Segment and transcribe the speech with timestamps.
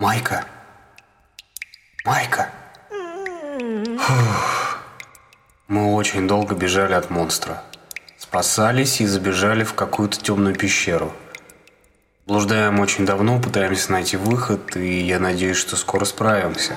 [0.00, 0.46] Майка?
[2.06, 2.48] Майка?
[5.68, 7.62] Мы очень долго бежали от монстра.
[8.16, 11.12] Спасались и забежали в какую-то темную пещеру.
[12.24, 16.74] Блуждаем очень давно, пытаемся найти выход, и я надеюсь, что скоро справимся.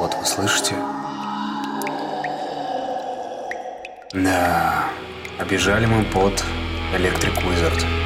[0.00, 0.74] Вот вы слышите?
[4.12, 4.86] Да,
[5.38, 6.44] обежали мы под
[6.96, 8.01] Electric Wizard.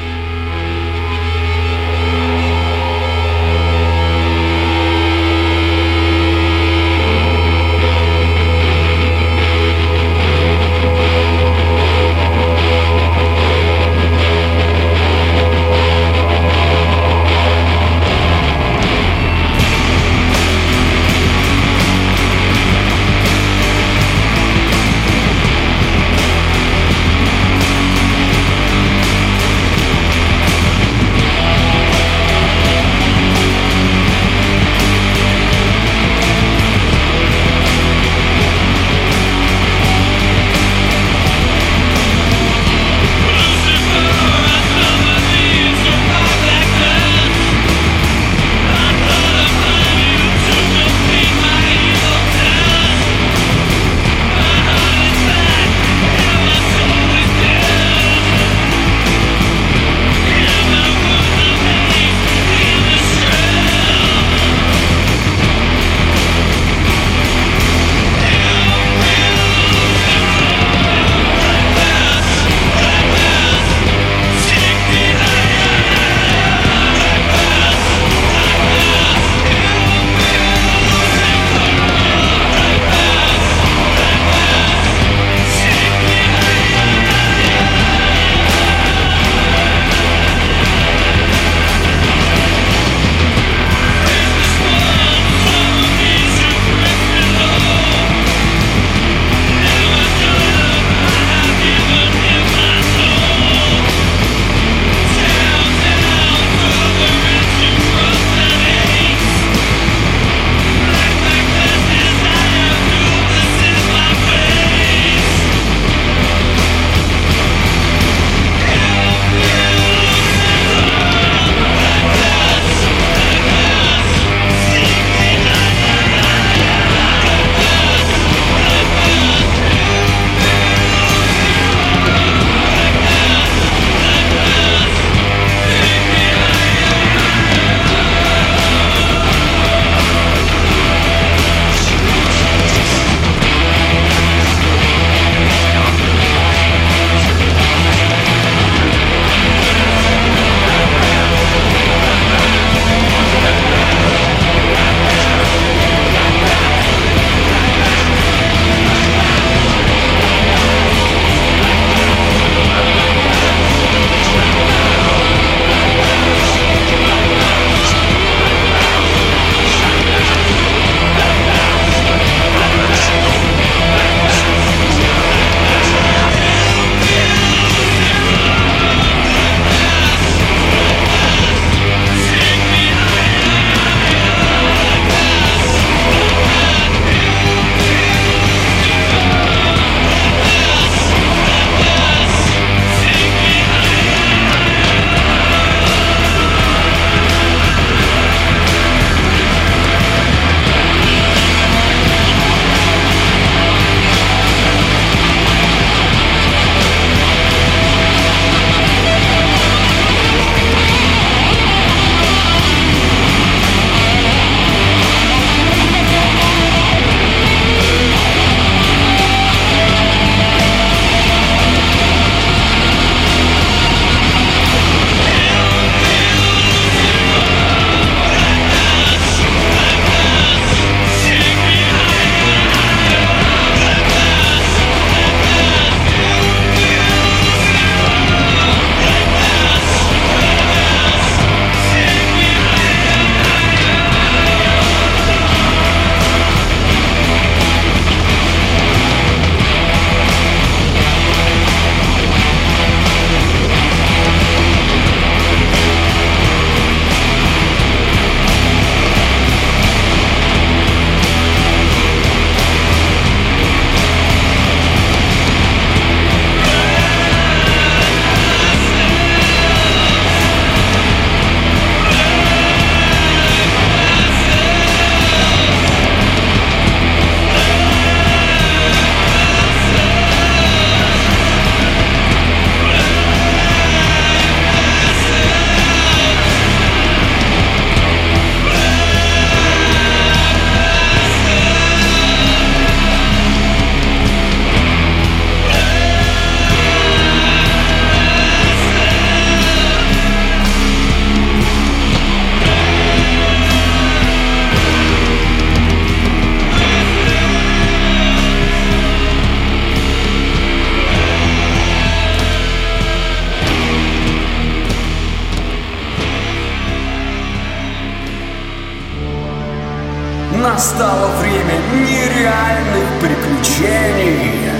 [320.97, 324.71] Настало время нереальных приключений,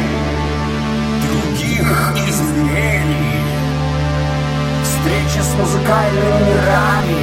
[1.21, 1.89] других
[2.27, 3.39] измерений,
[4.83, 7.21] встречи с музыкальными мирами.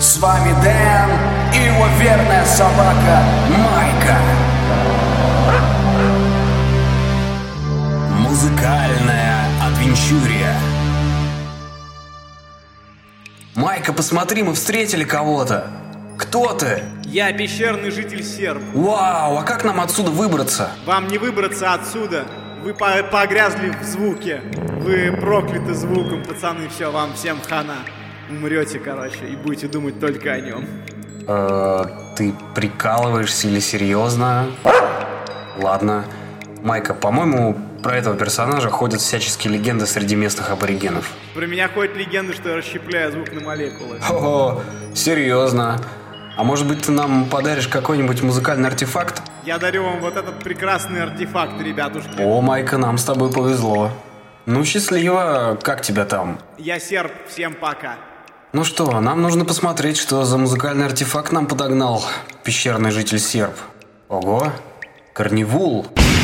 [0.00, 1.10] С вами Дэн
[1.52, 3.24] и его верная собака
[3.58, 4.18] Майка.
[8.20, 10.54] Музыкальная адвенчурия.
[13.56, 15.85] Майка, посмотри, мы встретили кого-то.
[16.18, 16.82] Кто ты?
[17.04, 18.62] Я пещерный житель серб.
[18.74, 20.70] Вау, а как нам отсюда выбраться?
[20.84, 22.24] Вам не выбраться отсюда.
[22.62, 24.40] Вы по погрязли в звуке.
[24.80, 26.68] Вы прокляты звуком, пацаны.
[26.68, 27.76] Все, вам всем хана.
[28.30, 30.64] Умрете, короче, и будете думать только о нем.
[31.28, 31.84] Э,
[32.16, 34.46] ты прикалываешься или серьезно?
[35.58, 36.04] Ладно.
[36.62, 41.12] Майка, по-моему, про этого персонажа ходят всяческие легенды среди местных аборигенов.
[41.34, 43.98] Про меня ходят легенды, что я расщепляю звук на молекулы.
[44.10, 44.60] О,
[44.94, 45.78] серьезно?
[46.36, 49.22] А может быть, ты нам подаришь какой-нибудь музыкальный артефакт?
[49.44, 52.20] Я дарю вам вот этот прекрасный артефакт, ребятушки.
[52.20, 53.90] О, Майка, нам с тобой повезло.
[54.44, 55.58] Ну, счастливо.
[55.62, 56.38] Как тебя там?
[56.58, 57.96] Я серб, всем пока.
[58.52, 62.04] Ну что, нам нужно посмотреть, что за музыкальный артефакт нам подогнал
[62.44, 63.54] пещерный житель серб.
[64.08, 64.52] Ого,
[65.14, 65.86] Корневул.
[65.86, 66.15] Вадька,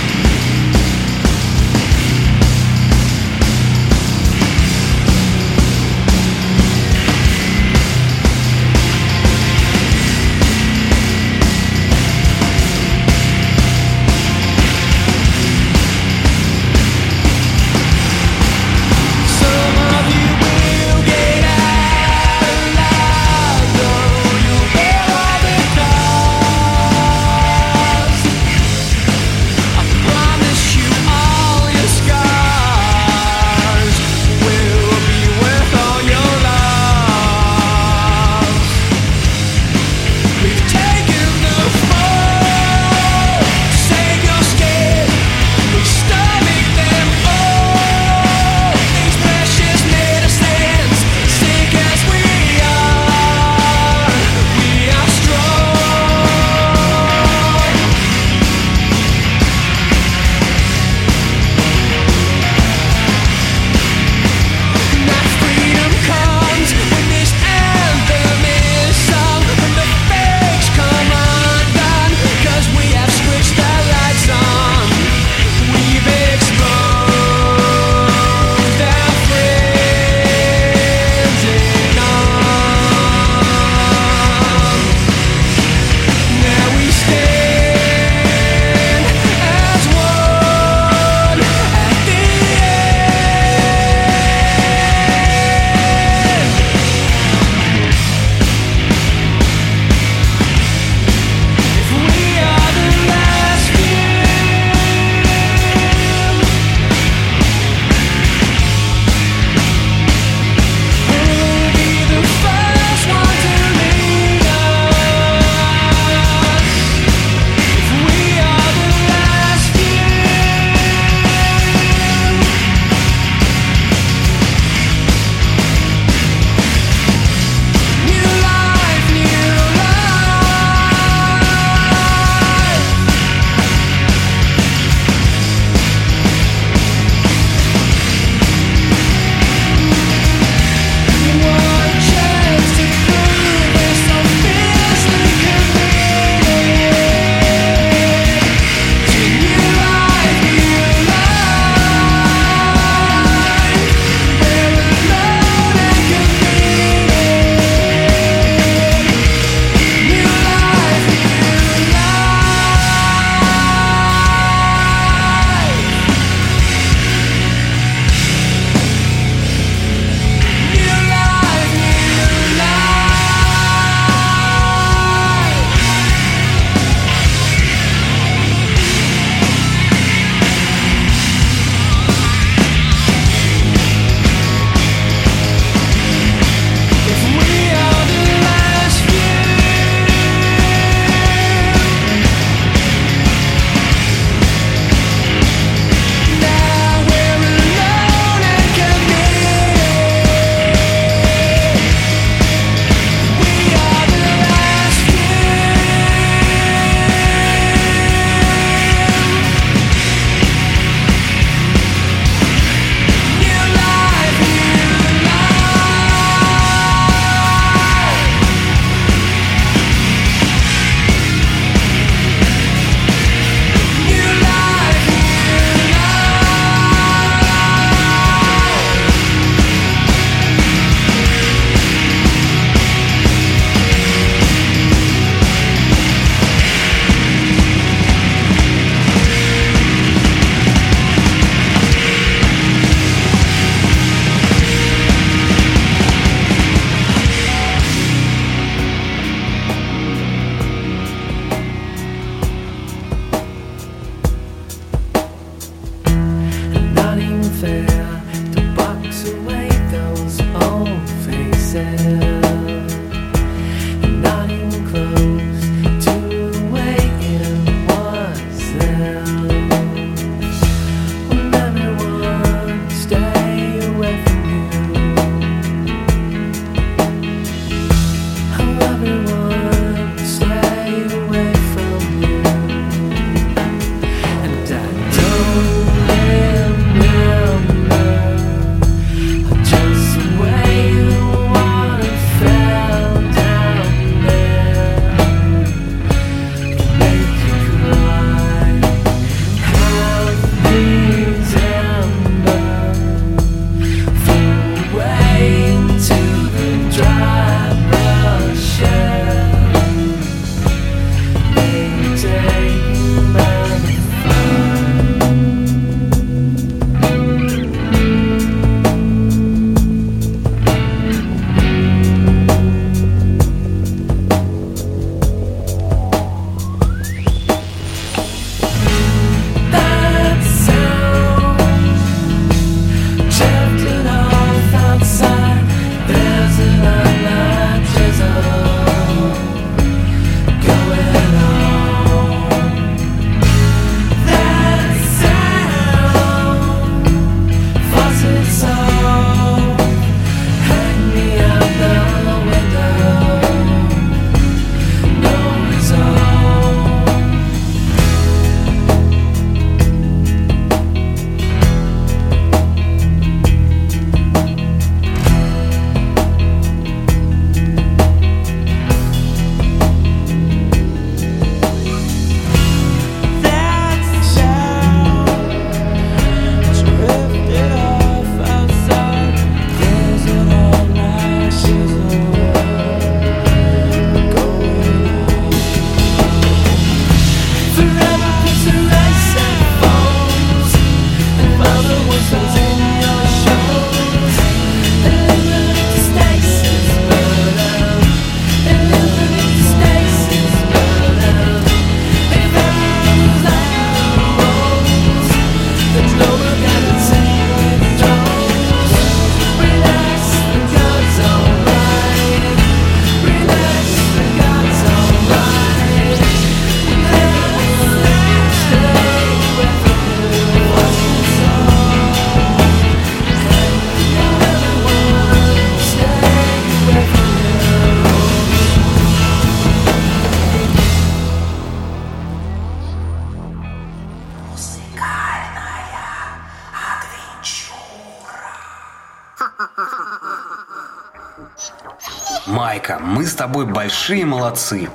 [443.22, 444.88] мы с тобой большие молодцы.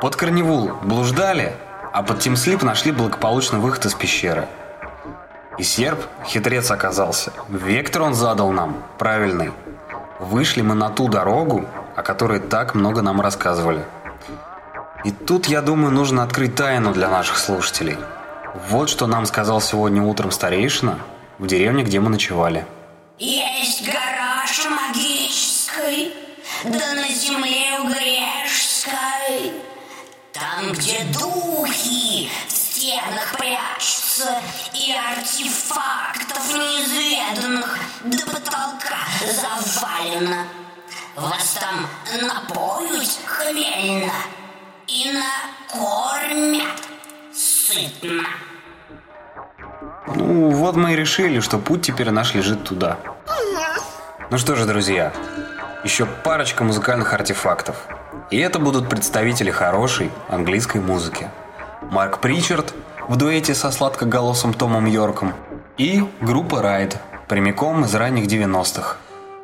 [0.00, 1.52] Под Корневул блуждали,
[1.92, 4.46] а под Тимслип нашли благополучный выход из пещеры.
[5.58, 7.32] И серп хитрец оказался.
[7.48, 9.50] Вектор он задал нам, правильный.
[10.20, 11.64] Вышли мы на ту дорогу,
[11.96, 13.84] о которой так много нам рассказывали.
[15.04, 17.98] И тут, я думаю, нужно открыть тайну для наших слушателей.
[18.70, 21.00] Вот что нам сказал сегодня утром старейшина
[21.40, 22.64] в деревне, где мы ночевали.
[23.18, 26.12] Есть гараж магический,
[26.62, 29.52] да на земле грешской.
[30.32, 34.40] Там, где духи в стенах прячутся
[34.72, 40.46] и артефактов неизведанных до потолка завалено.
[41.16, 41.86] Вас там
[42.26, 44.12] напоют хмельно
[44.86, 46.82] и накормят
[47.34, 48.24] сытно.
[50.14, 52.98] Ну, вот мы и решили, что путь теперь наш лежит туда.
[54.30, 55.12] Ну что же, друзья,
[55.86, 57.76] еще парочка музыкальных артефактов.
[58.30, 61.30] И это будут представители хорошей английской музыки.
[61.92, 62.74] Марк Причард
[63.06, 65.32] в дуэте со сладкоголосым Томом Йорком
[65.78, 68.96] и группа Райд прямиком из ранних 90-х.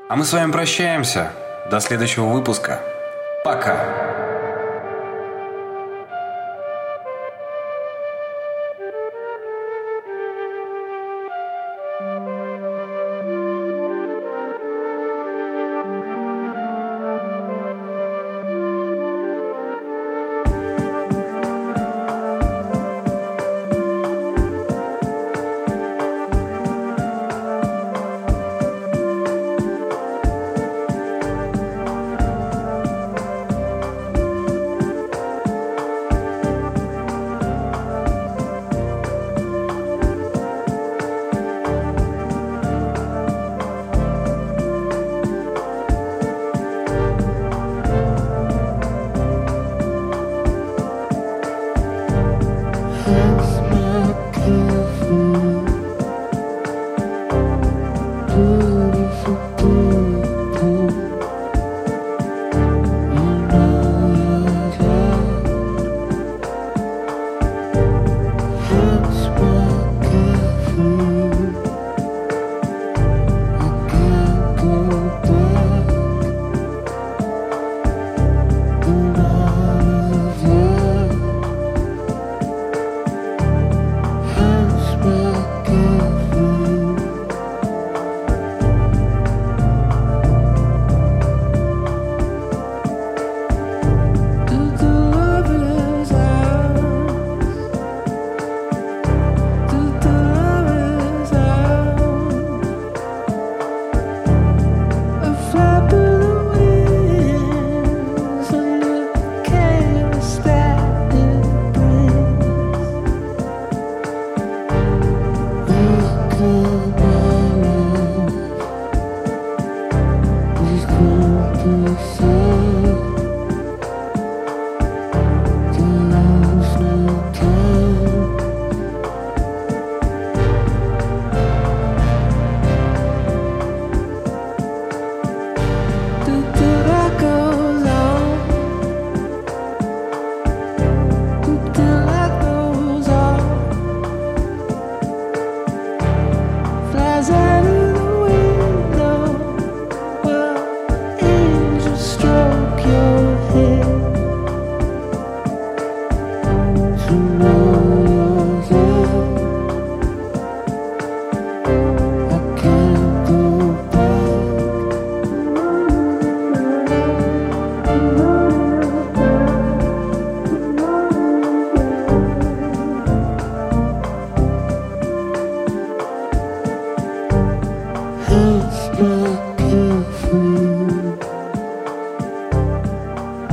[0.09, 1.31] А мы с вами прощаемся.
[1.71, 2.81] До следующего выпуска.
[3.45, 4.32] Пока.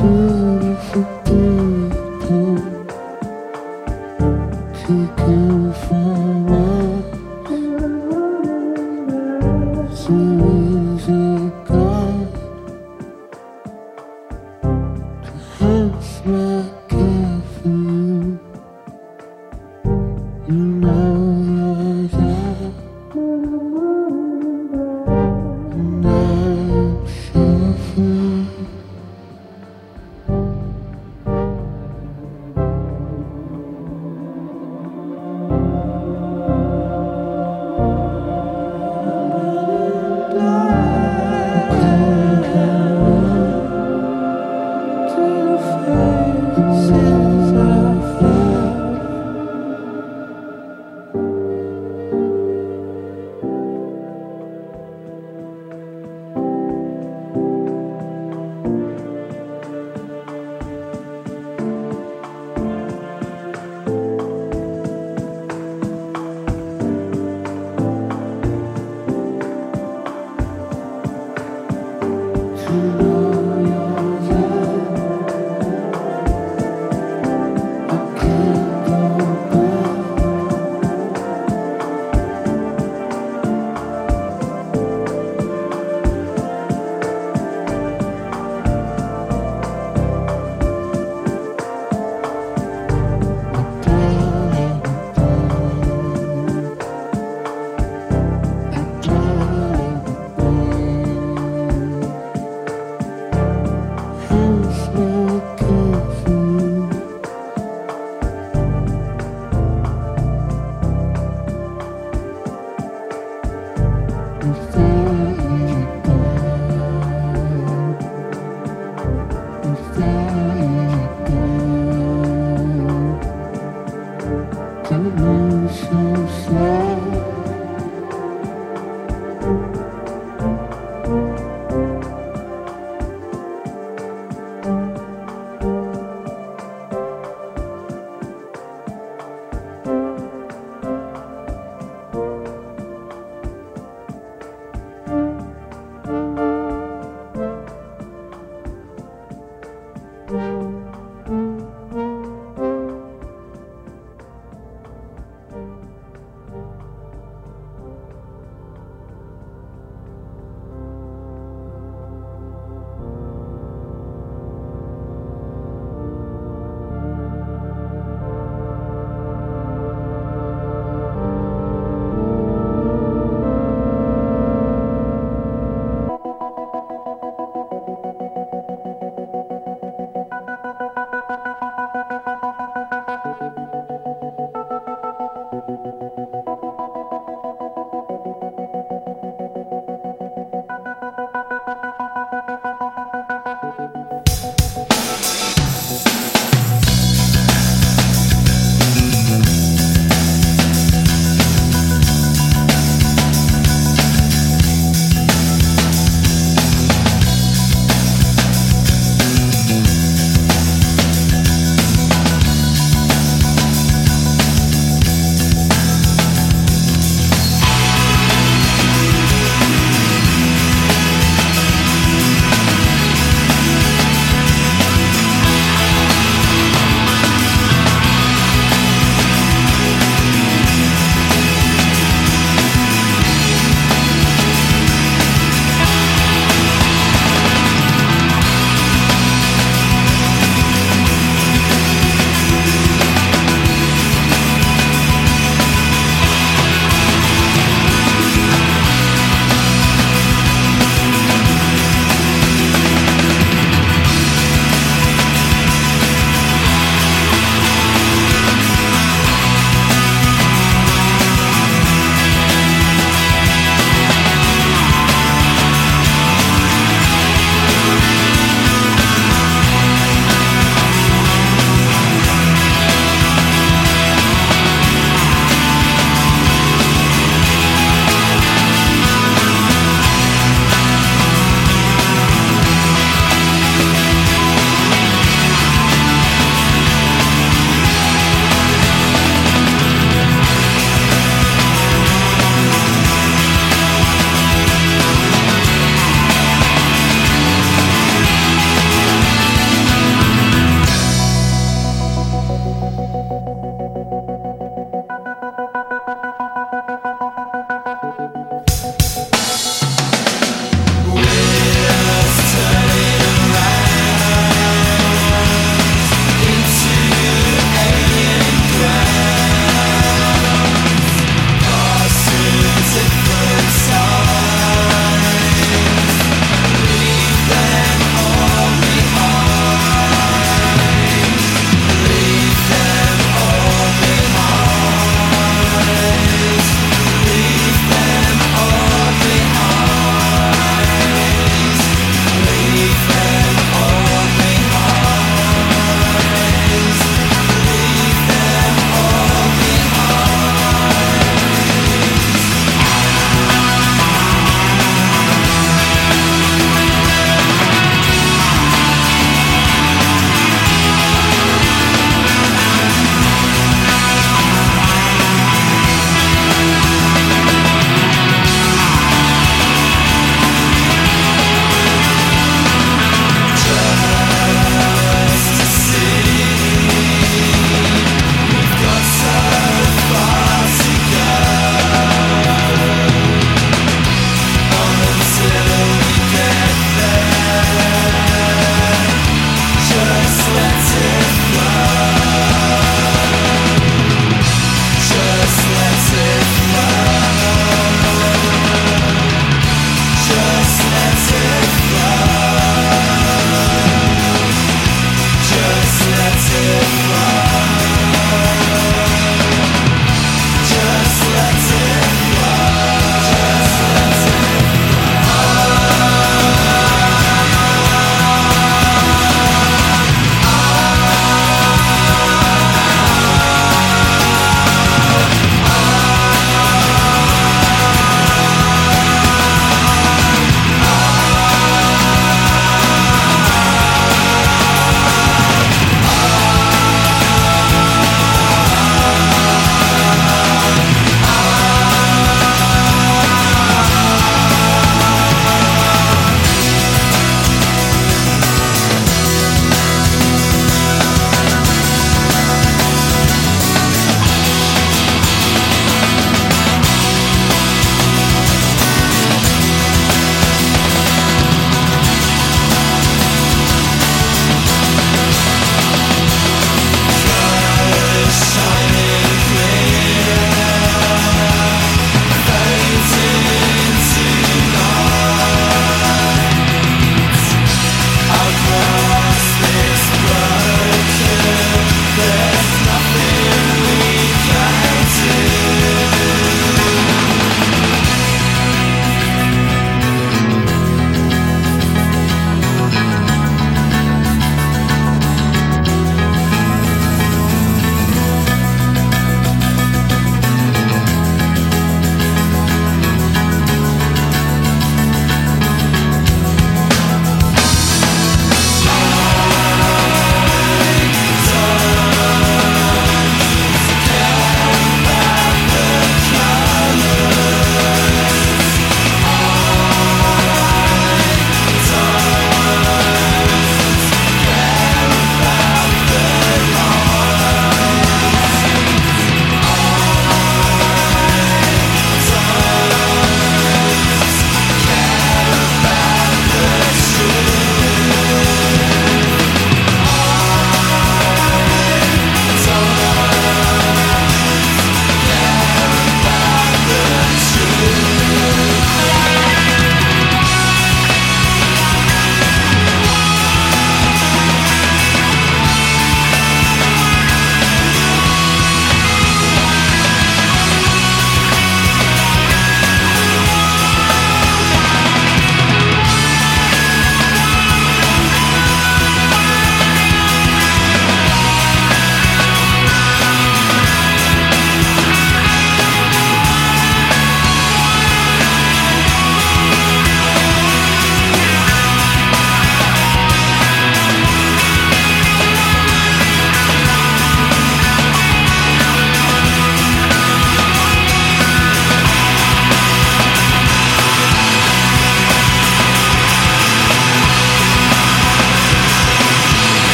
[0.00, 1.17] 嗯。